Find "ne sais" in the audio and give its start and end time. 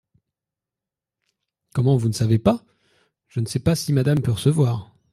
3.39-3.59